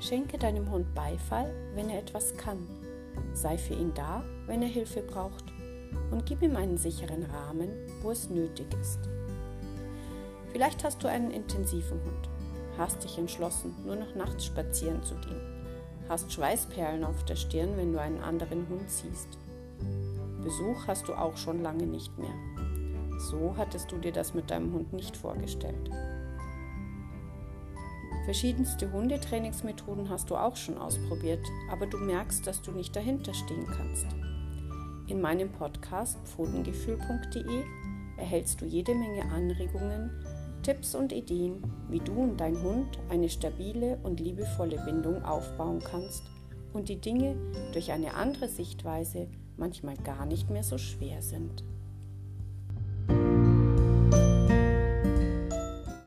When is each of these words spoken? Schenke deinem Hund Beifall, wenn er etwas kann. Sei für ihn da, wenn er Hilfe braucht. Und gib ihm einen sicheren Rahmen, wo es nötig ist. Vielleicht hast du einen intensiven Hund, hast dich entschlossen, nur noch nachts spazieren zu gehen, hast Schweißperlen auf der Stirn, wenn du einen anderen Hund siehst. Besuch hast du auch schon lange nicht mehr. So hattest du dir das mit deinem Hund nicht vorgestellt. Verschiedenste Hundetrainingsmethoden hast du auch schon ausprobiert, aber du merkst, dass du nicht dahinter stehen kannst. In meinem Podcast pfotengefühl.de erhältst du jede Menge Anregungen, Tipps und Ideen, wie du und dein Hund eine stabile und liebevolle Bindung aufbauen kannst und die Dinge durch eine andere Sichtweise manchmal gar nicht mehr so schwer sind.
Schenke 0.00 0.38
deinem 0.38 0.70
Hund 0.70 0.94
Beifall, 0.94 1.52
wenn 1.74 1.90
er 1.90 1.98
etwas 1.98 2.34
kann. 2.34 2.66
Sei 3.34 3.58
für 3.58 3.74
ihn 3.74 3.92
da, 3.94 4.24
wenn 4.46 4.62
er 4.62 4.68
Hilfe 4.68 5.02
braucht. 5.02 5.44
Und 6.10 6.24
gib 6.24 6.40
ihm 6.40 6.56
einen 6.56 6.78
sicheren 6.78 7.24
Rahmen, 7.24 7.68
wo 8.00 8.10
es 8.10 8.30
nötig 8.30 8.66
ist. 8.80 8.98
Vielleicht 10.52 10.82
hast 10.84 11.04
du 11.04 11.08
einen 11.08 11.30
intensiven 11.30 12.02
Hund, 12.02 12.28
hast 12.78 13.04
dich 13.04 13.18
entschlossen, 13.18 13.74
nur 13.84 13.96
noch 13.96 14.14
nachts 14.14 14.46
spazieren 14.46 15.02
zu 15.02 15.14
gehen, 15.16 15.40
hast 16.08 16.32
Schweißperlen 16.32 17.04
auf 17.04 17.24
der 17.26 17.36
Stirn, 17.36 17.76
wenn 17.76 17.92
du 17.92 18.00
einen 18.00 18.22
anderen 18.22 18.66
Hund 18.68 18.90
siehst. 18.90 19.28
Besuch 20.42 20.86
hast 20.86 21.08
du 21.08 21.14
auch 21.14 21.36
schon 21.36 21.62
lange 21.62 21.86
nicht 21.86 22.16
mehr. 22.18 22.34
So 23.18 23.54
hattest 23.56 23.92
du 23.92 23.98
dir 23.98 24.12
das 24.12 24.32
mit 24.32 24.50
deinem 24.50 24.72
Hund 24.72 24.94
nicht 24.94 25.16
vorgestellt. 25.16 25.90
Verschiedenste 28.30 28.92
Hundetrainingsmethoden 28.92 30.08
hast 30.08 30.30
du 30.30 30.36
auch 30.36 30.54
schon 30.54 30.78
ausprobiert, 30.78 31.44
aber 31.68 31.86
du 31.86 31.96
merkst, 31.96 32.46
dass 32.46 32.62
du 32.62 32.70
nicht 32.70 32.94
dahinter 32.94 33.34
stehen 33.34 33.66
kannst. 33.66 34.06
In 35.08 35.20
meinem 35.20 35.50
Podcast 35.50 36.16
pfotengefühl.de 36.26 37.64
erhältst 38.18 38.60
du 38.60 38.66
jede 38.66 38.94
Menge 38.94 39.24
Anregungen, 39.32 40.12
Tipps 40.62 40.94
und 40.94 41.10
Ideen, 41.10 41.60
wie 41.88 41.98
du 41.98 42.12
und 42.12 42.40
dein 42.40 42.62
Hund 42.62 43.00
eine 43.08 43.28
stabile 43.28 43.98
und 44.04 44.20
liebevolle 44.20 44.80
Bindung 44.84 45.24
aufbauen 45.24 45.80
kannst 45.80 46.22
und 46.72 46.88
die 46.88 47.00
Dinge 47.00 47.34
durch 47.72 47.90
eine 47.90 48.14
andere 48.14 48.46
Sichtweise 48.46 49.26
manchmal 49.56 49.96
gar 49.96 50.24
nicht 50.24 50.50
mehr 50.50 50.62
so 50.62 50.78
schwer 50.78 51.20
sind. 51.20 51.64